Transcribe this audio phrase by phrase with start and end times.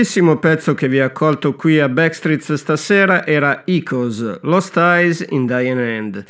[0.00, 5.44] lunghissimo pezzo che vi ha accolto qui a Backstreets stasera era Ecos, Lost Eyes in
[5.44, 6.24] Dying End.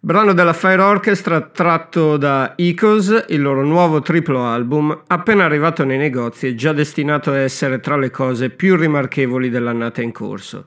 [0.00, 5.96] Brano della Fire Orchestra tratto da Ecos, il loro nuovo triplo album, appena arrivato nei
[5.96, 10.66] negozi e già destinato a essere tra le cose più rimarchevoli dell'annata in corso.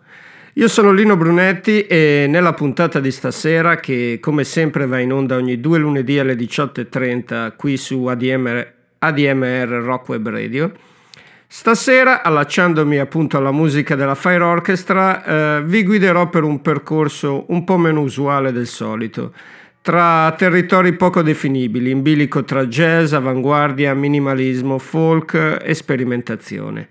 [0.53, 5.35] Io sono Lino Brunetti e nella puntata di stasera, che come sempre va in onda
[5.35, 10.71] ogni due lunedì alle 18.30 qui su ADMR, ADMR Rock Web Radio,
[11.49, 17.63] Stasera, allacciandomi appunto alla musica della Fire Orchestra, eh, vi guiderò per un percorso un
[17.63, 19.31] po' meno usuale del solito,
[19.81, 26.89] tra territori poco definibili, in bilico tra jazz, avanguardia, minimalismo, folk e sperimentazione.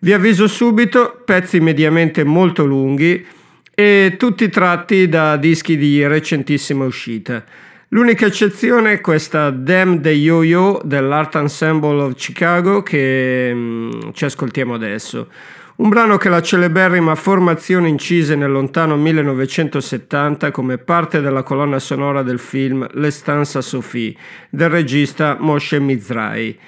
[0.00, 3.24] Vi avviso subito, pezzi mediamente molto lunghi
[3.72, 7.44] e tutti tratti da dischi di recentissima uscita.
[7.88, 14.74] L'unica eccezione è questa Damn the Yo-Yo dell'Art Ensemble of Chicago che mm, ci ascoltiamo
[14.74, 15.28] adesso.
[15.76, 22.22] Un brano che la celeberrima formazione incise nel lontano 1970 come parte della colonna sonora
[22.22, 24.14] del film L'Estanza Sophie
[24.48, 26.58] del regista Moshe Mizrahi.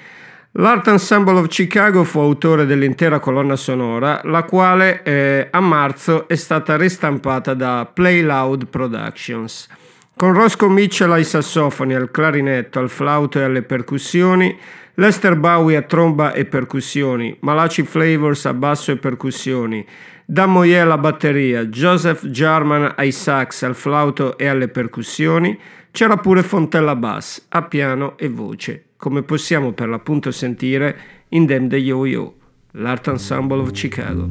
[0.51, 6.35] L'Art Ensemble of Chicago fu autore dell'intera colonna sonora, la quale eh, a marzo è
[6.35, 9.67] stata ristampata da Play Loud Productions.
[10.17, 14.57] Con Roscoe Mitchell ai sassofoni, al clarinetto, al flauto e alle percussioni,
[14.95, 19.85] Lester Bowie a tromba e percussioni, Malachi Flavors a basso e percussioni,
[20.25, 25.55] Dan Moyer alla batteria, Joseph Jarman ai sax, al flauto e alle percussioni,
[25.91, 30.97] c'era pure Fontella Bass a piano e voce, come possiamo per l'appunto sentire
[31.29, 32.33] in Dem the Yo-Yo,
[32.71, 34.27] l'Art Ensemble of Chicago.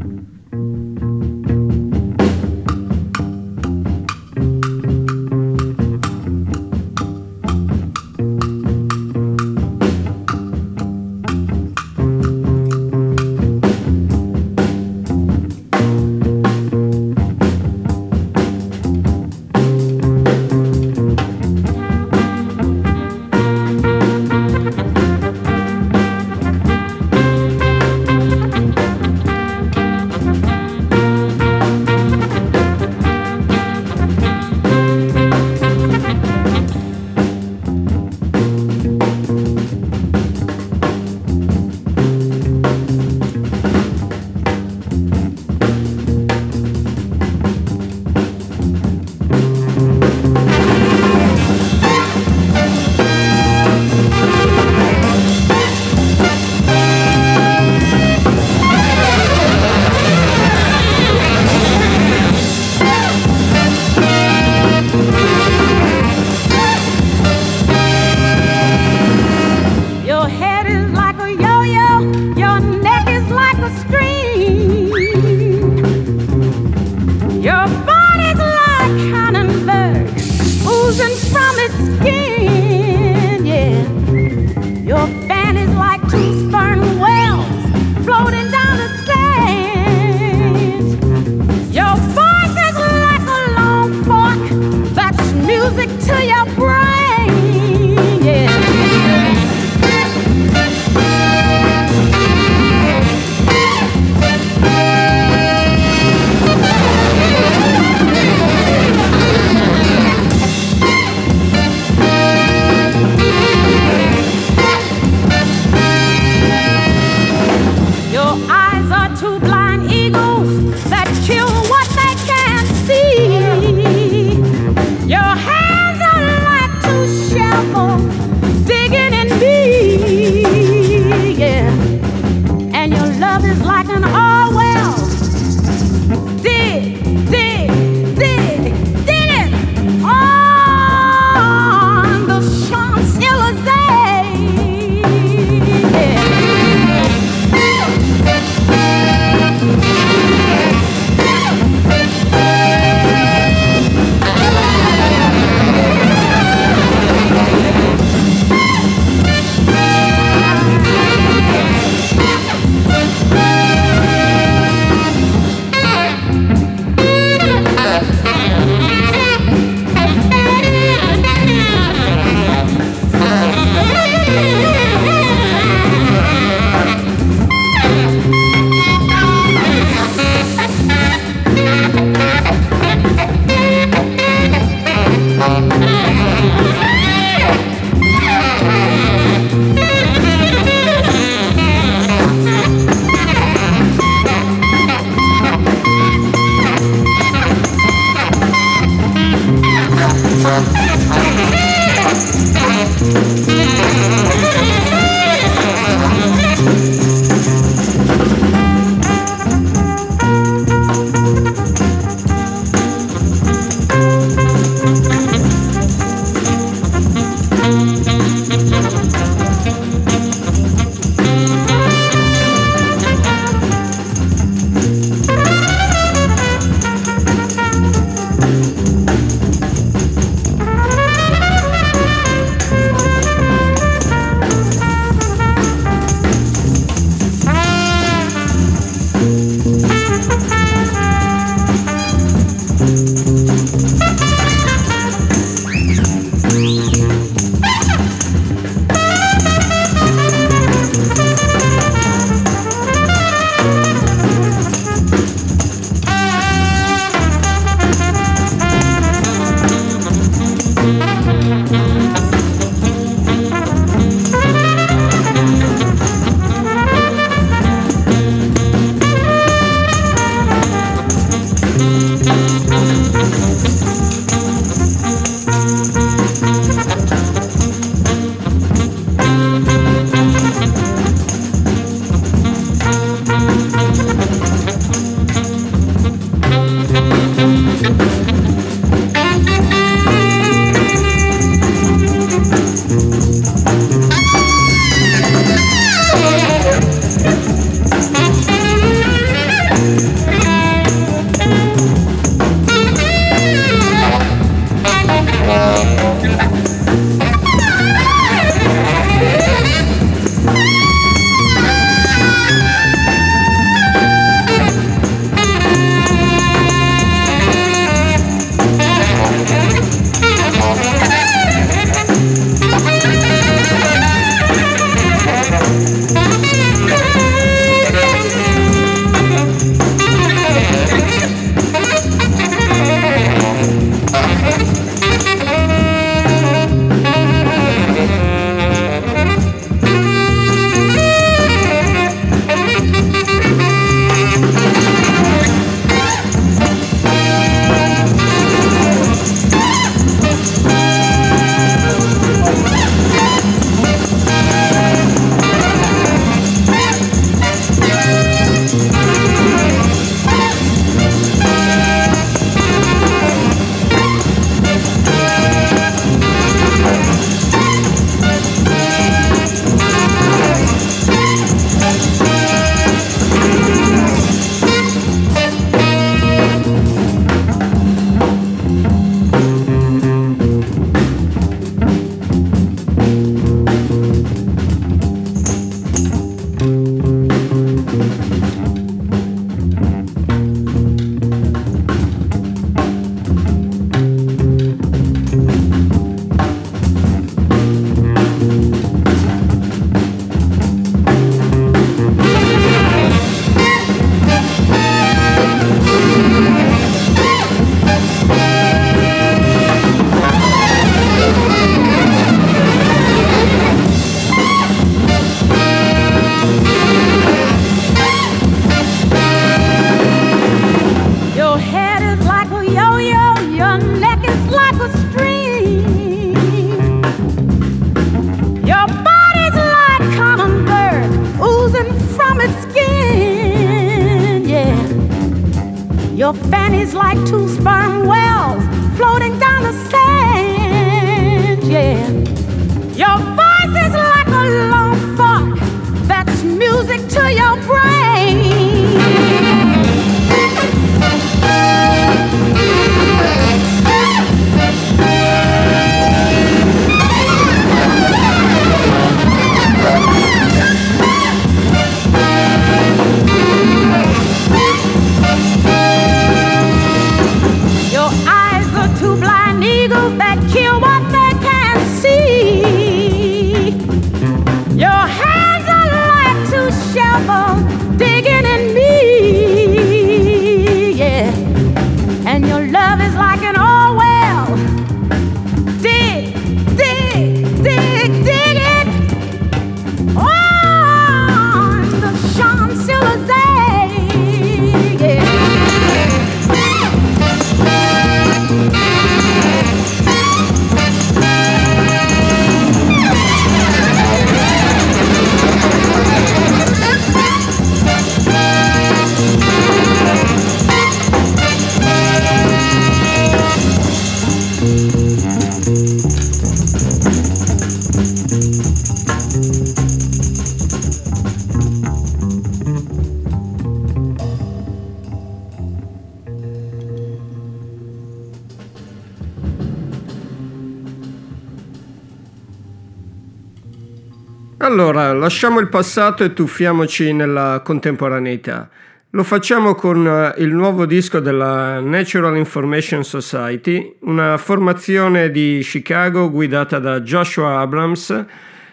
[535.18, 538.68] Lasciamo il passato e tuffiamoci nella contemporaneità.
[539.10, 546.30] Lo facciamo con eh, il nuovo disco della Natural Information Society, una formazione di Chicago
[546.30, 548.24] guidata da Joshua Abrams,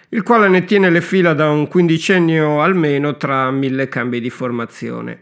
[0.10, 5.22] il quale ne tiene le fila da un quindicennio almeno tra mille cambi di formazione.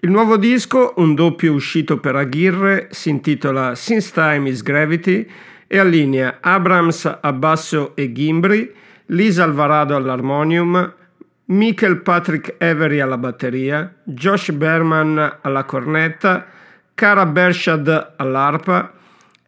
[0.00, 5.28] Il nuovo disco, un doppio uscito per Aguirre, si intitola Since Time is Gravity
[5.66, 8.72] e allinea Abrams a basso e Gimbri,
[9.12, 10.94] Lisa Alvarado all'armonium,
[11.46, 16.46] Michael Patrick Avery alla batteria, Josh Berman alla cornetta,
[16.94, 18.92] Cara Bershad all'arpa,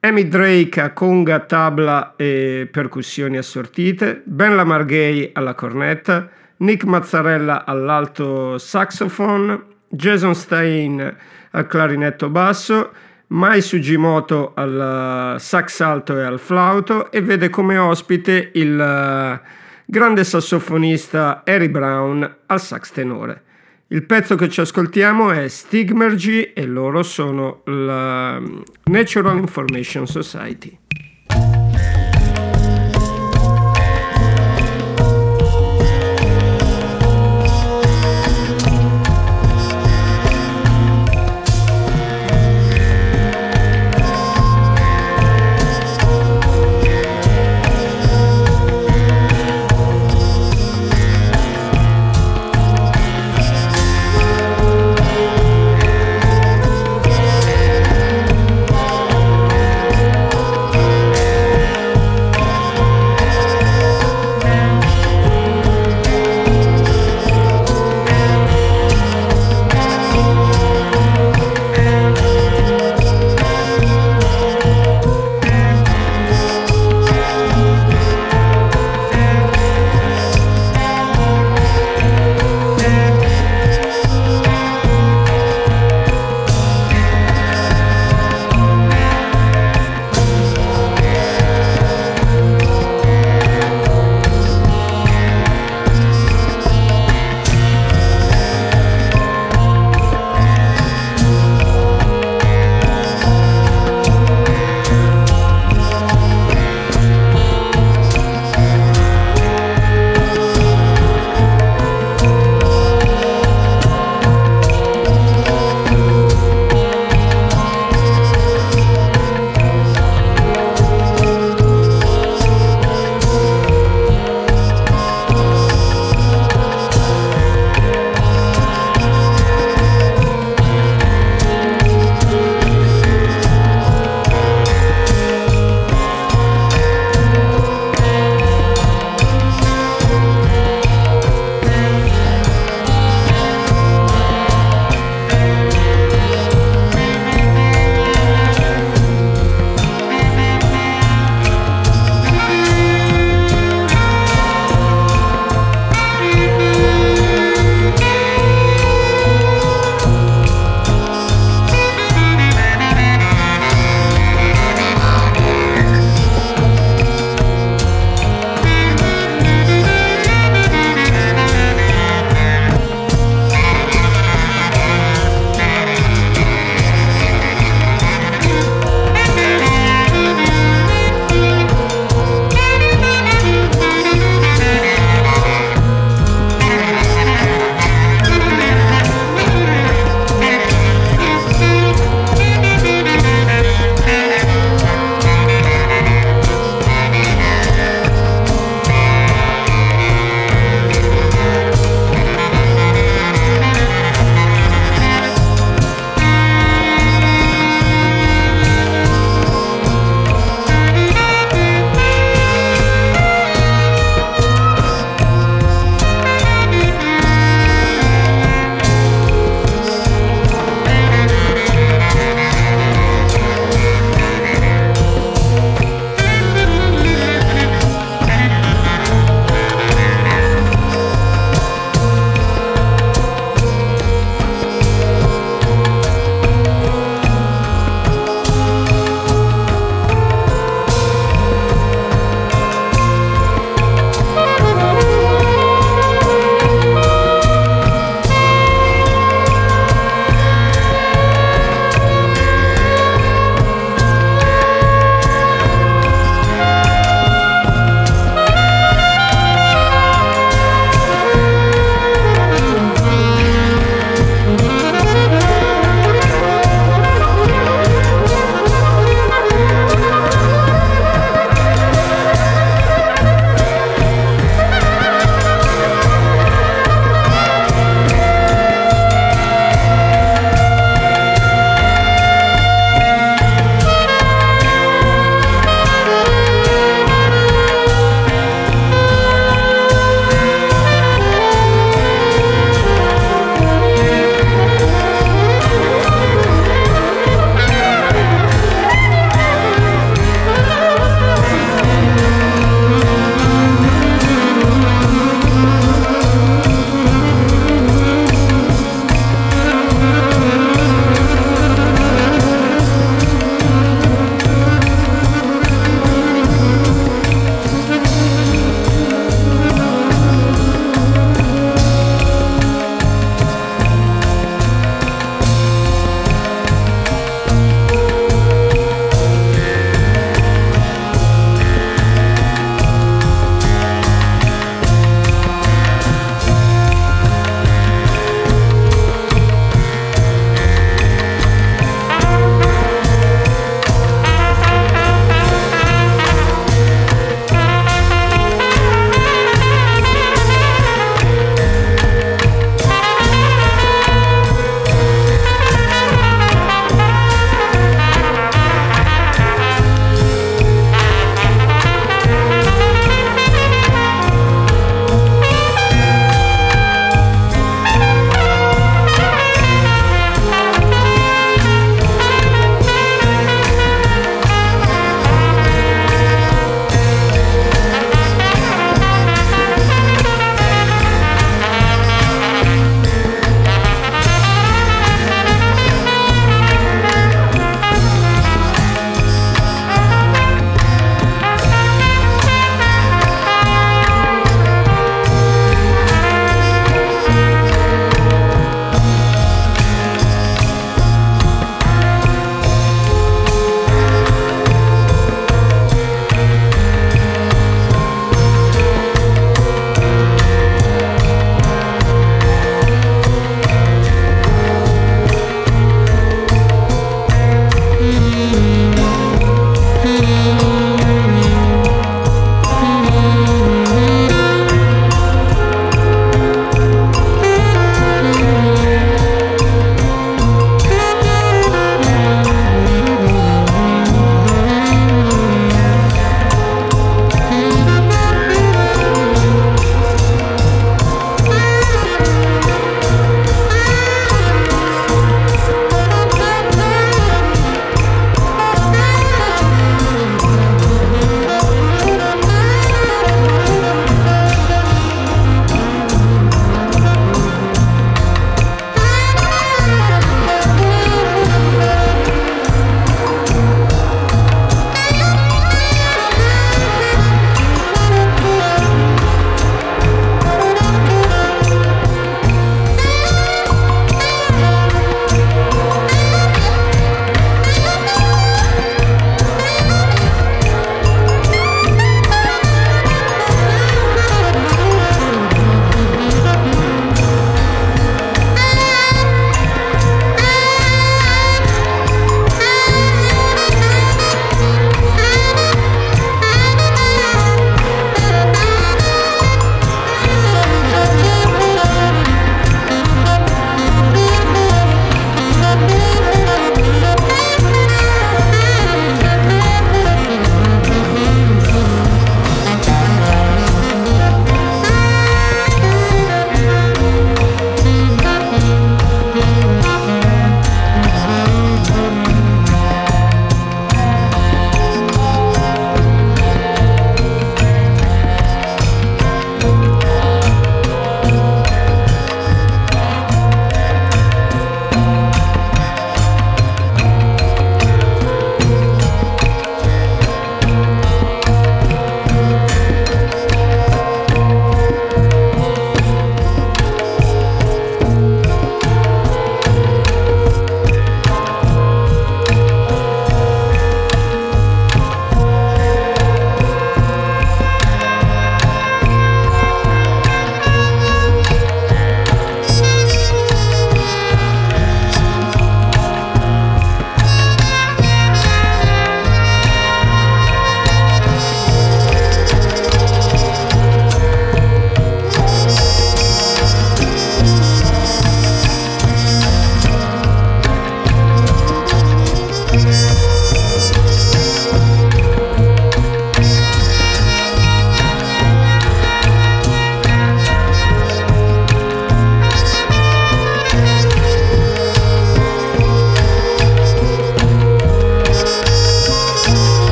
[0.00, 8.58] Amy Drake a conga, tabla e percussioni assortite, Ben Lamargay alla cornetta, Nick Mazzarella all'alto
[8.58, 11.16] saxophone, Jason Stein
[11.50, 12.92] al clarinetto basso,
[13.30, 19.40] Mai Sugimoto al sax alto e al flauto e vede come ospite il eh,
[19.84, 23.42] grande sassofonista Harry Brown al sax tenore.
[23.88, 28.40] Il pezzo che ci ascoltiamo è Stigmergy e loro sono la
[28.84, 30.87] Natural Information Society.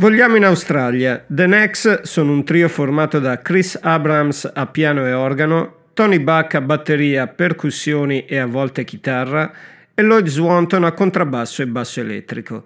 [0.00, 1.22] Vogliamo in Australia.
[1.26, 6.54] The Next sono un trio formato da Chris Abrams a piano e organo, Tony Buck
[6.54, 9.52] a batteria, percussioni e a volte chitarra
[9.92, 12.64] e Lloyd Swanton a contrabbasso e basso elettrico.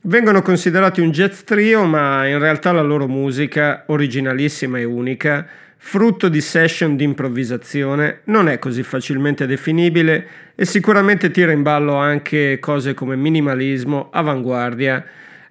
[0.00, 6.28] Vengono considerati un jazz trio, ma in realtà la loro musica, originalissima e unica, frutto
[6.28, 10.26] di session di improvvisazione, non è così facilmente definibile
[10.56, 15.04] e sicuramente tira in ballo anche cose come minimalismo, avanguardia,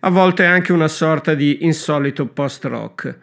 [0.04, 3.18] a volte anche una sorta di insolito post-rock.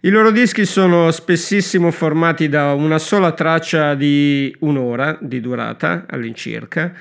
[0.00, 6.92] I loro dischi sono spessissimo formati da una sola traccia di un'ora di durata all'incirca,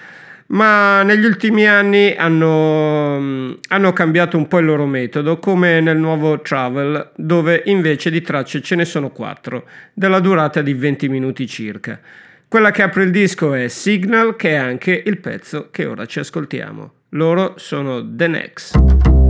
[0.47, 6.41] ma negli ultimi anni hanno, hanno, cambiato un po' il loro metodo, come nel nuovo
[6.41, 11.99] Travel, dove invece di tracce ce ne sono quattro, della durata di 20 minuti circa.
[12.47, 16.19] Quella che apre il disco è Signal, che è anche il pezzo che ora ci
[16.19, 17.02] ascoltiamo.
[17.15, 19.22] Loro sono The Next.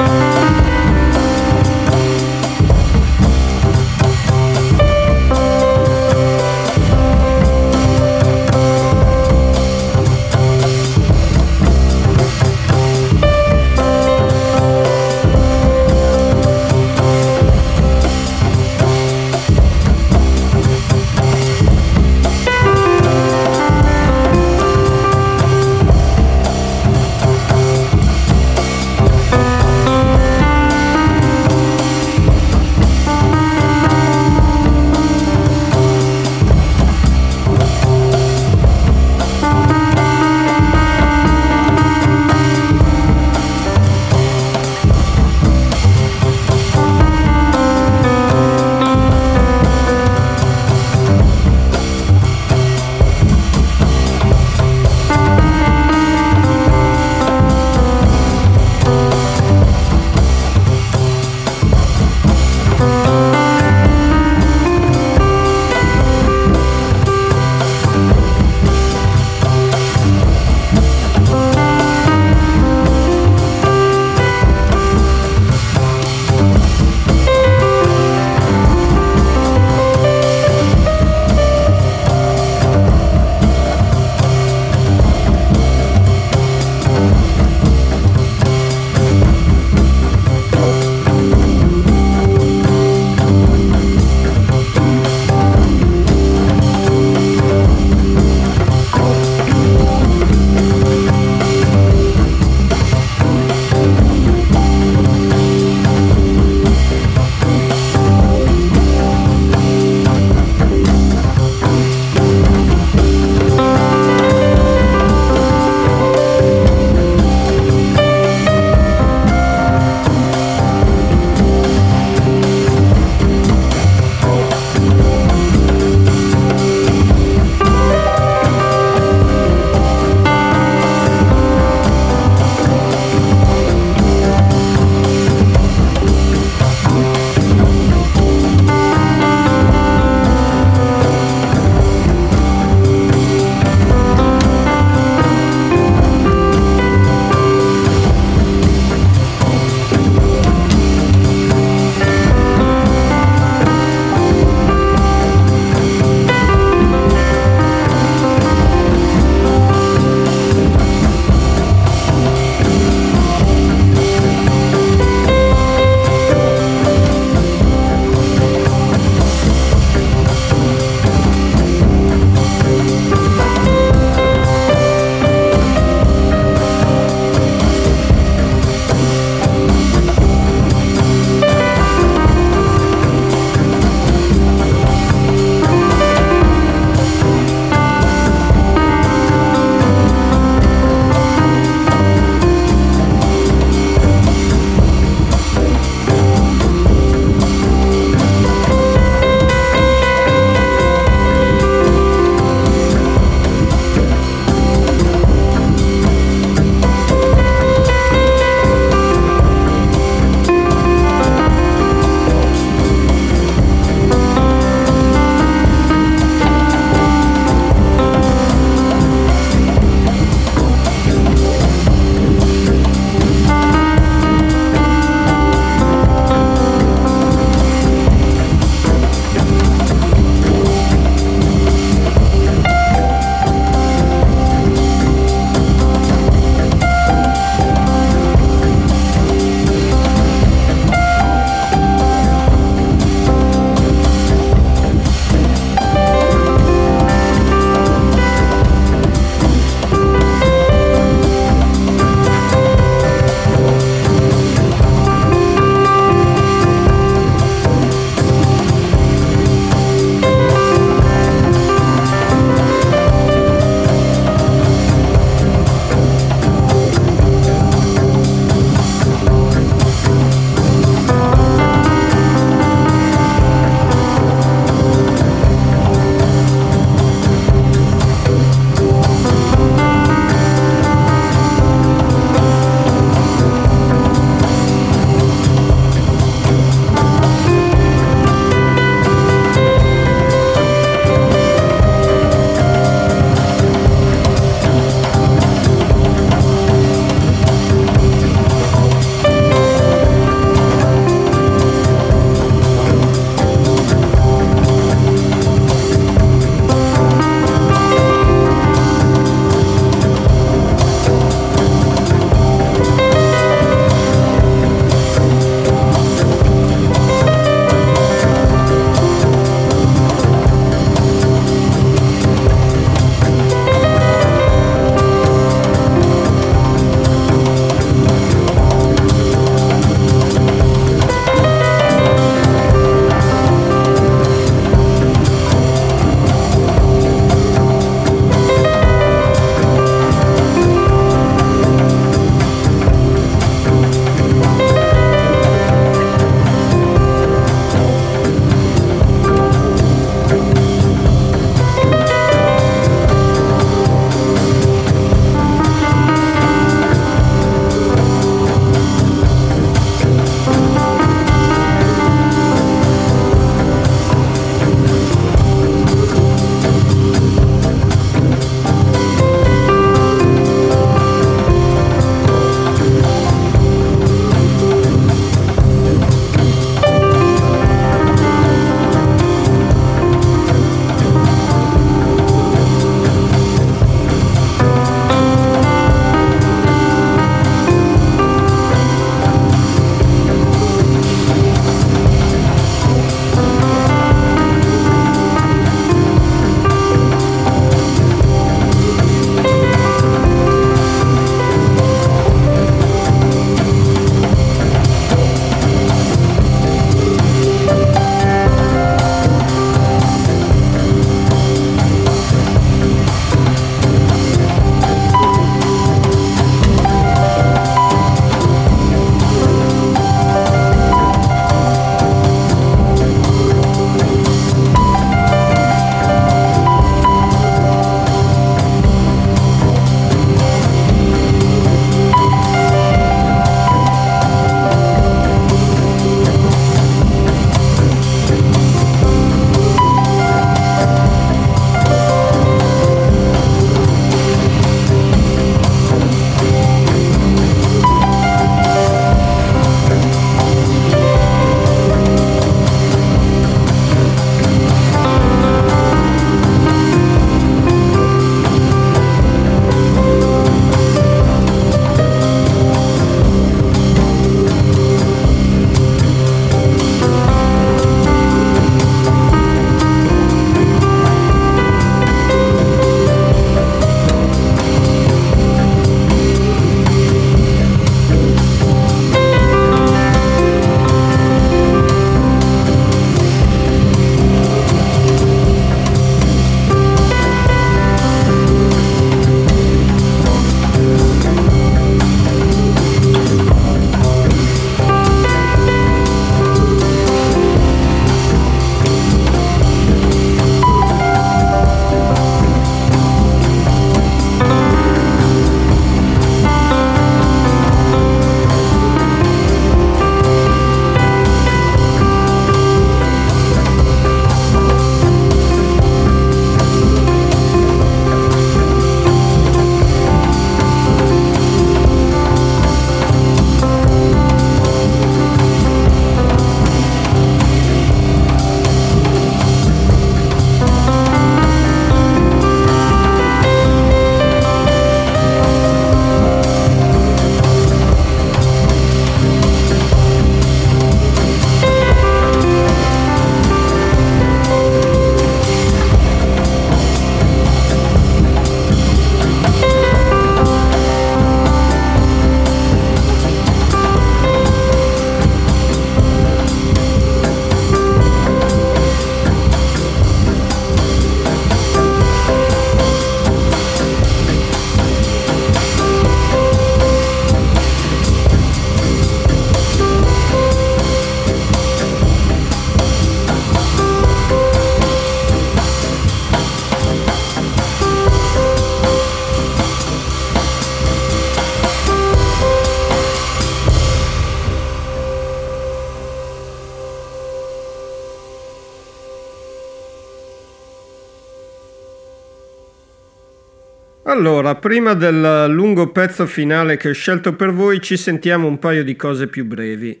[594.26, 598.82] Allora, prima del lungo pezzo finale che ho scelto per voi, ci sentiamo un paio
[598.82, 600.00] di cose più brevi.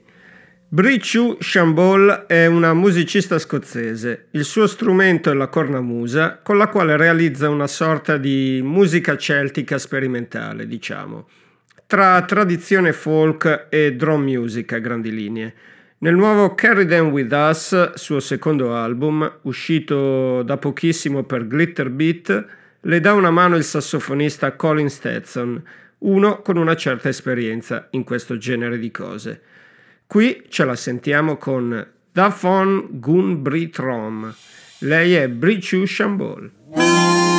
[0.66, 4.28] Brichu Chambol è una musicista scozzese.
[4.30, 9.76] Il suo strumento è la cornamusa, con la quale realizza una sorta di musica celtica
[9.76, 11.28] sperimentale, diciamo,
[11.86, 15.54] tra tradizione folk e drum music a grandi linee.
[15.98, 22.62] Nel nuovo Carry Them With Us, suo secondo album, uscito da pochissimo per Glitter Beat,
[22.84, 25.62] le dà una mano il sassofonista Colin Stetson,
[25.98, 29.40] uno con una certa esperienza in questo genere di cose.
[30.06, 34.34] Qui ce la sentiamo con Dafon Gun Britrom.
[34.80, 37.33] Lei è Brichu Shambol.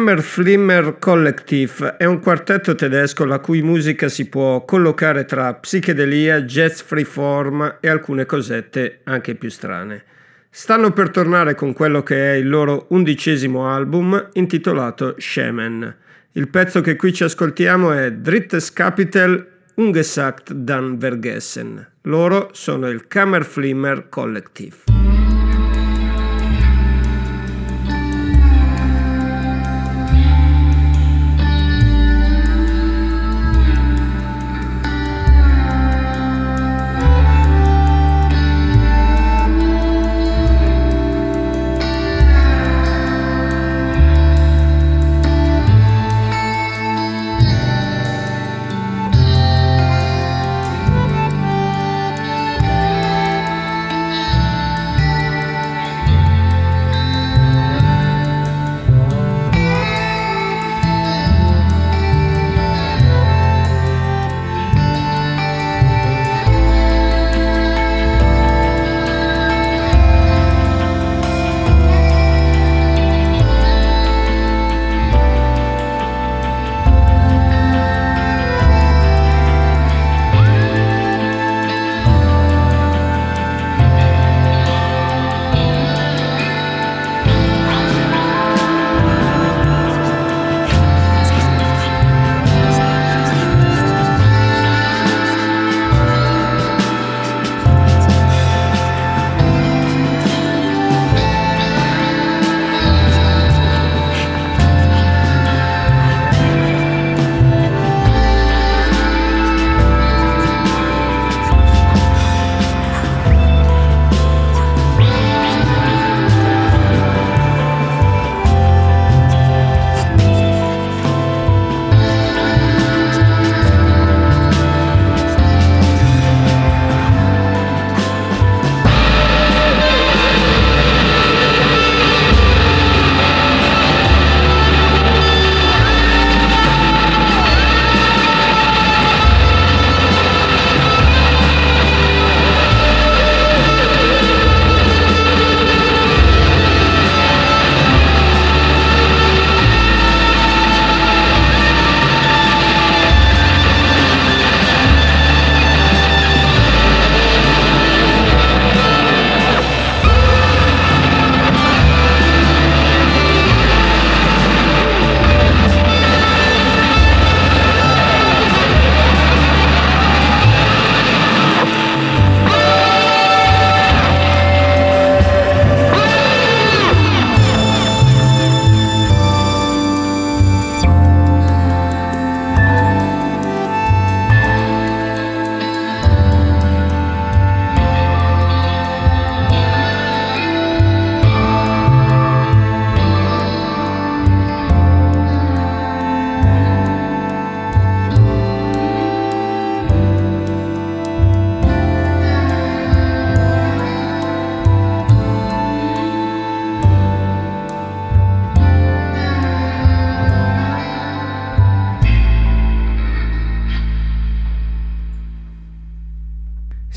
[0.00, 6.40] Il Kammerflimmer Collective è un quartetto tedesco la cui musica si può collocare tra psichedelia,
[6.40, 10.02] jazz freeform e alcune cosette anche più strane.
[10.48, 15.94] Stanno per tornare con quello che è il loro undicesimo album intitolato Shaman.
[16.32, 21.86] Il pezzo che qui ci ascoltiamo è Drittes Kapitel Ungesagt dan Vergessen.
[22.04, 24.89] Loro sono il Kammerflimmer Collective.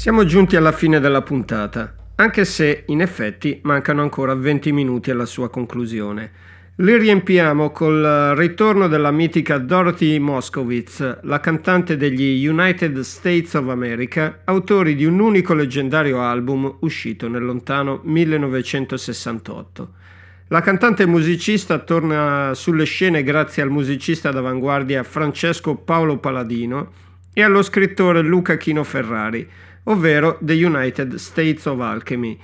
[0.03, 5.25] Siamo giunti alla fine della puntata, anche se in effetti mancano ancora 20 minuti alla
[5.25, 6.29] sua conclusione.
[6.75, 14.41] Li riempiamo col ritorno della mitica Dorothy Moskowitz, la cantante degli United States of America,
[14.43, 19.93] autori di un unico leggendario album uscito nel lontano 1968.
[20.49, 26.91] La cantante musicista torna sulle scene grazie al musicista d'avanguardia Francesco Paolo Paladino
[27.31, 29.49] e allo scrittore Luca Chino Ferrari,
[29.83, 32.39] ovvero The United States of Alchemy,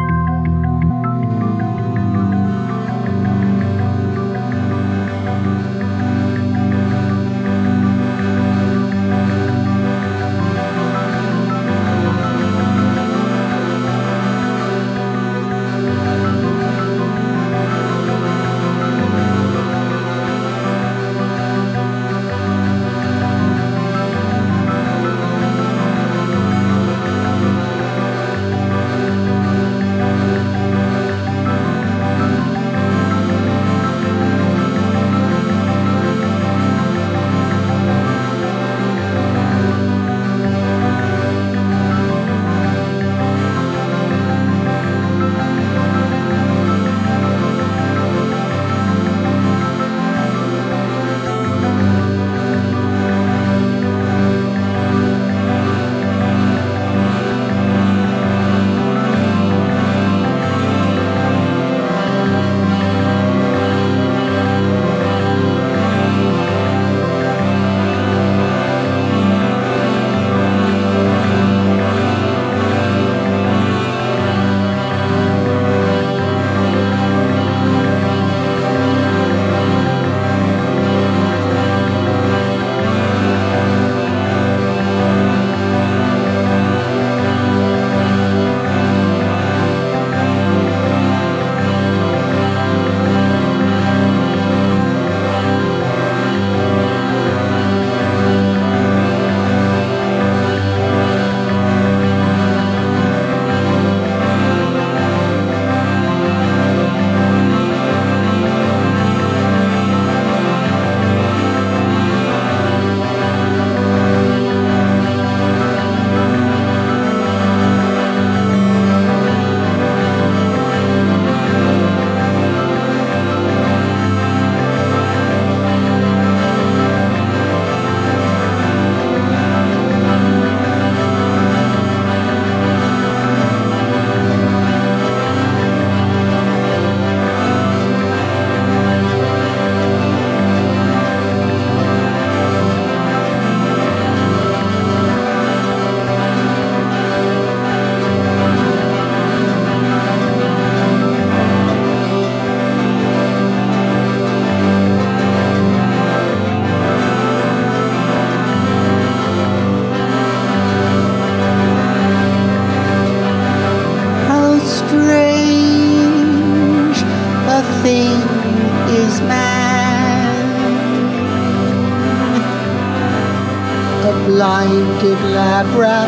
[175.60, 175.98] Right.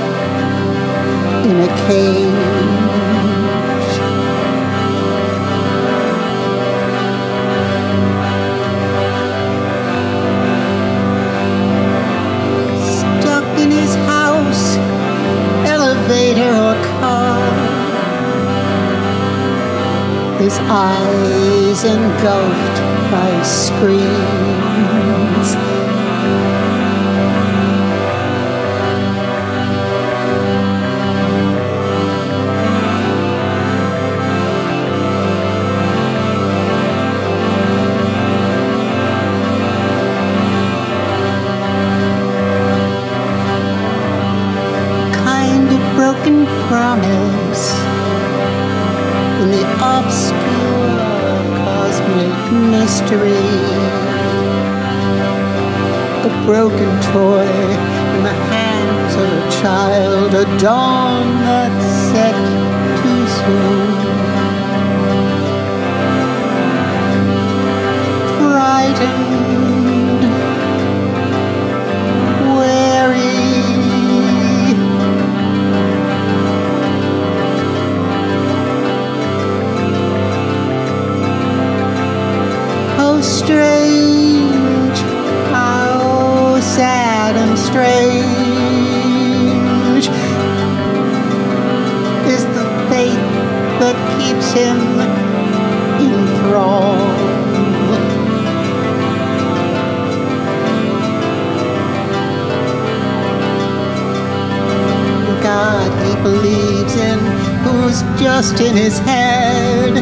[108.22, 109.96] just in his head,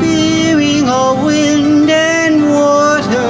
[0.00, 3.28] fearing all wind and water,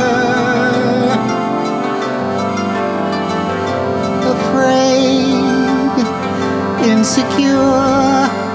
[4.34, 6.06] afraid,
[6.88, 8.47] insecure.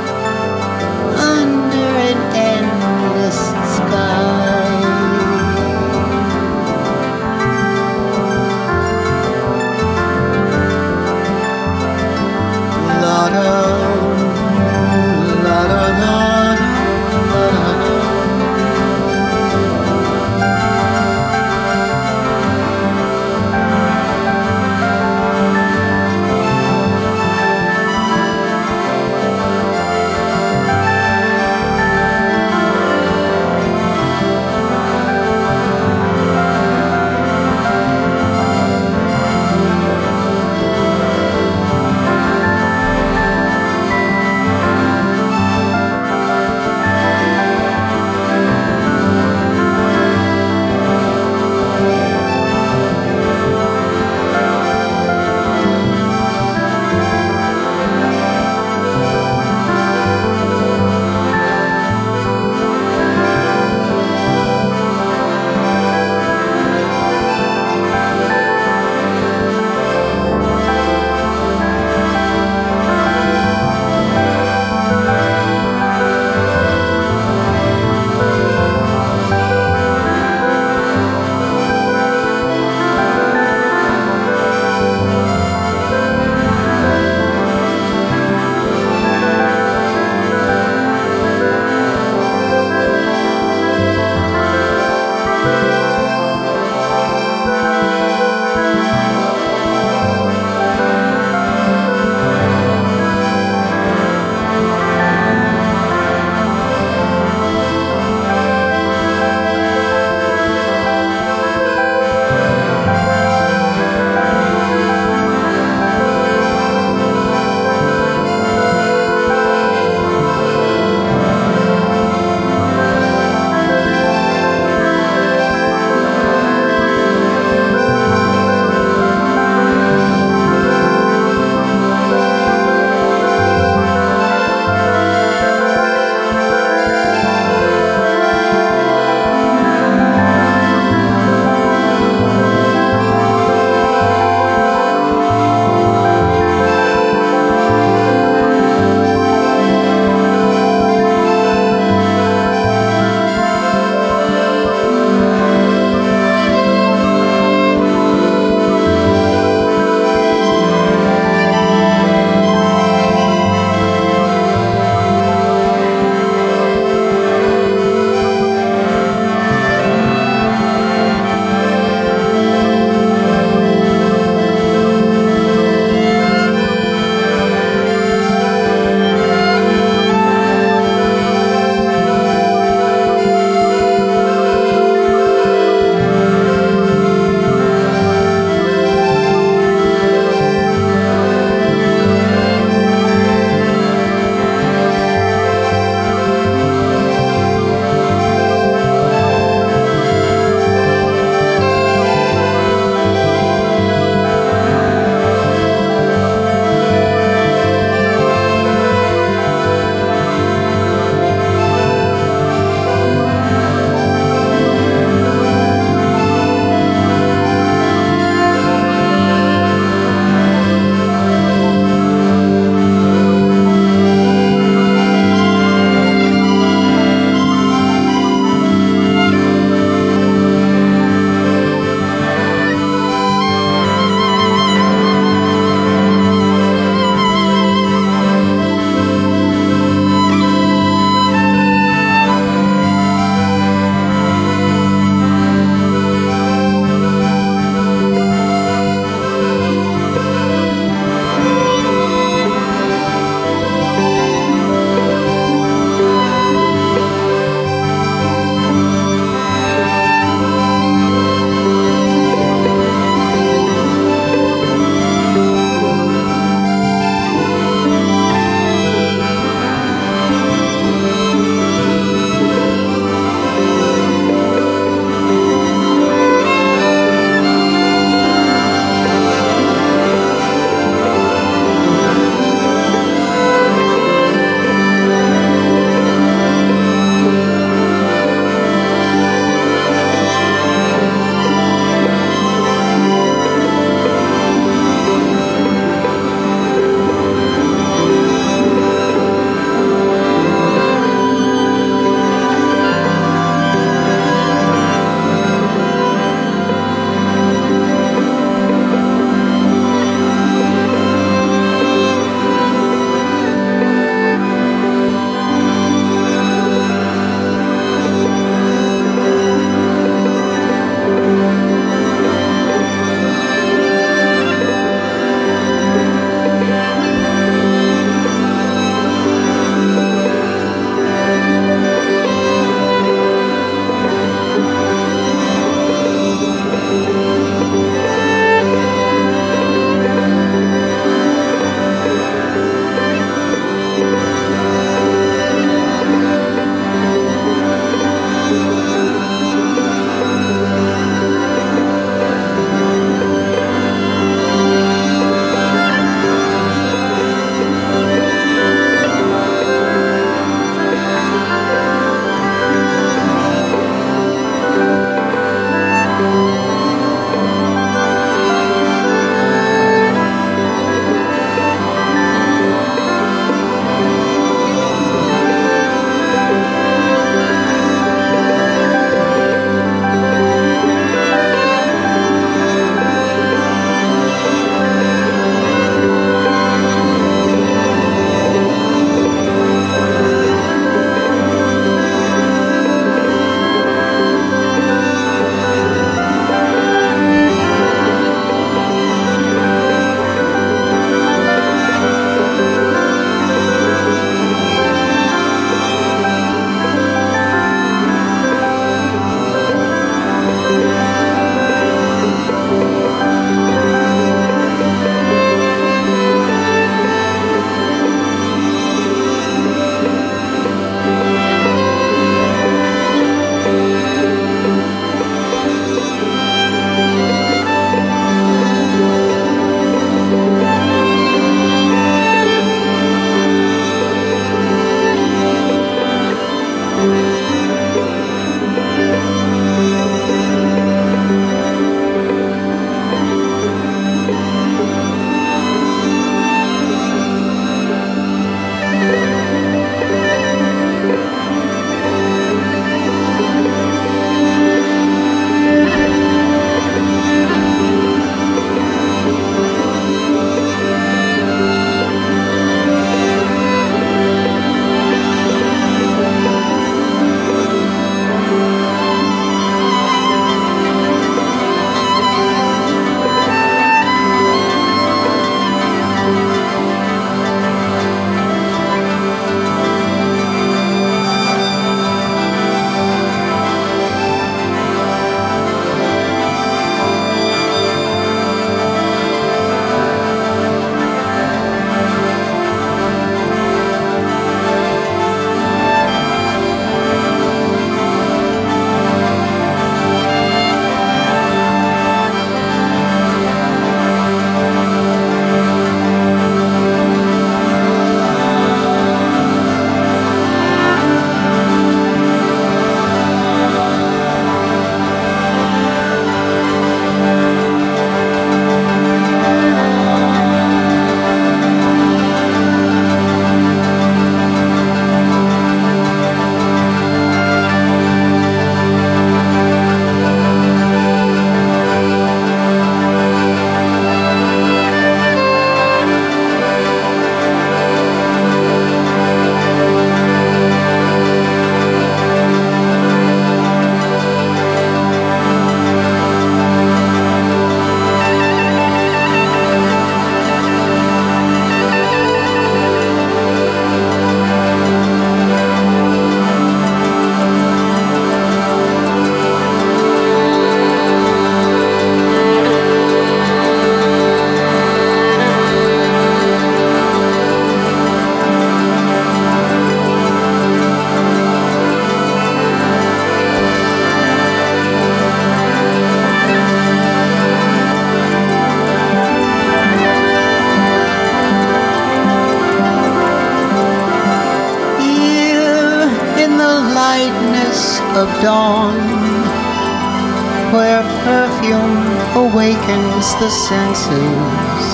[593.44, 594.88] The senses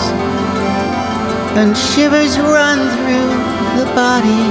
[1.59, 3.31] and shivers run through
[3.77, 4.45] the body,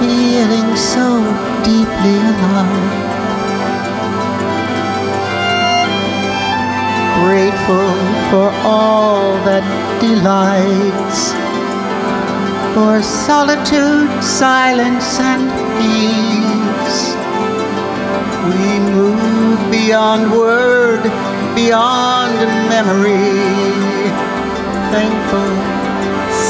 [0.00, 1.20] feeling so
[1.68, 3.02] deeply alive.
[7.20, 7.92] Grateful
[8.30, 9.64] for all that
[10.00, 11.20] delights
[12.72, 15.44] for solitude, silence, and
[15.76, 17.00] peace.
[18.48, 21.02] We move beyond word,
[21.54, 22.34] beyond
[22.68, 23.30] memory,
[24.90, 25.52] thankful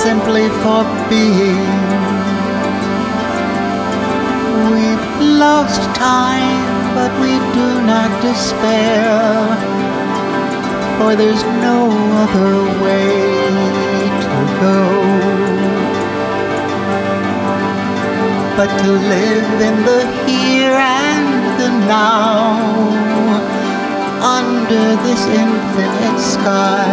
[0.03, 1.69] simply for being.
[4.73, 5.09] We've
[5.41, 6.65] lost time,
[6.95, 9.05] but we do not despair,
[10.99, 11.79] for there's no
[12.23, 13.35] other way
[14.25, 15.35] to go
[18.57, 23.04] but to live in the here and the now
[24.65, 26.89] under this infinite sky.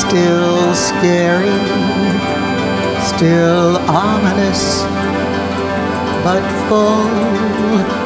[0.00, 1.58] Still scary,
[3.06, 4.82] still ominous,
[6.24, 7.06] but full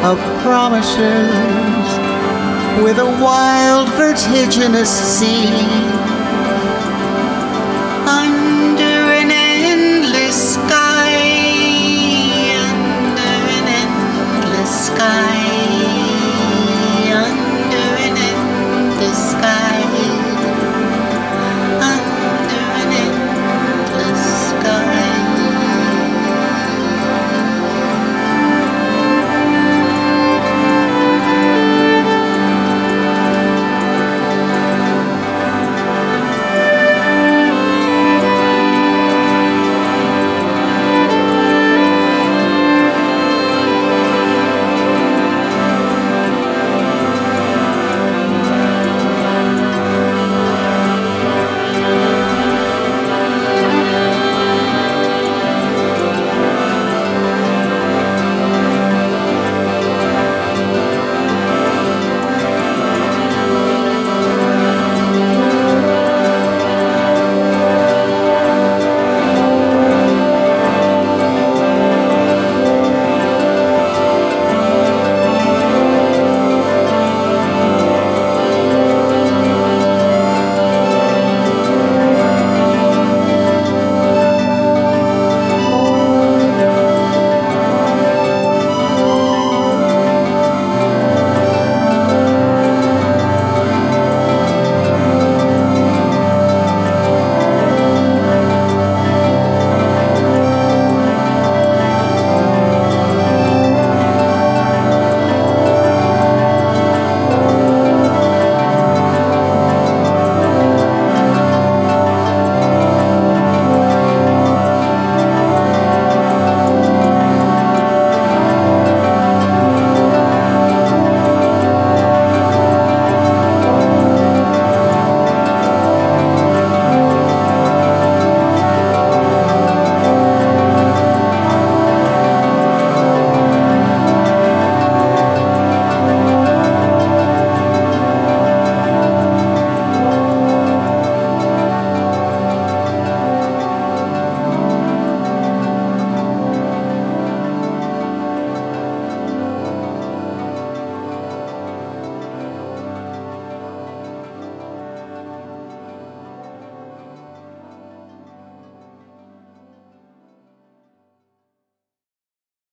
[0.04, 1.30] of promises
[2.84, 6.09] with a wild vertiginous sea